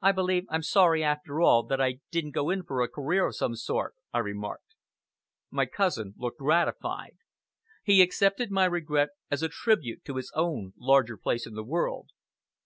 "I 0.00 0.12
believe 0.12 0.46
I'm 0.48 0.62
sorry 0.62 1.04
after 1.04 1.42
all, 1.42 1.64
that 1.64 1.82
I 1.82 2.00
didn't 2.10 2.30
go 2.30 2.48
in 2.48 2.62
for 2.62 2.80
a 2.80 2.88
career 2.88 3.26
of 3.26 3.36
some 3.36 3.56
sort," 3.56 3.94
I 4.10 4.20
remarked. 4.20 4.74
My 5.50 5.66
cousin 5.66 6.14
looked 6.16 6.38
gratified. 6.38 7.18
He 7.84 8.00
accepted 8.00 8.50
my 8.50 8.64
regret 8.64 9.10
as 9.30 9.42
a 9.42 9.50
tribute 9.50 10.02
to 10.06 10.16
his 10.16 10.32
own 10.34 10.72
larger 10.78 11.18
place 11.18 11.46
in 11.46 11.52
the 11.56 11.62
world. 11.62 12.08